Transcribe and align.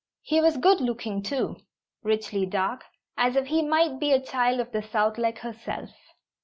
He 0.23 0.41
was 0.41 0.57
good 0.57 0.81
looking, 0.81 1.21
too; 1.21 1.57
richly 2.01 2.47
dark, 2.47 2.85
as 3.17 3.35
if 3.35 3.45
he 3.45 3.61
might 3.61 3.99
be 3.99 4.11
a 4.13 4.19
child 4.19 4.59
of 4.59 4.71
the 4.71 4.81
south, 4.81 5.19
like 5.19 5.37
herself. 5.37 5.91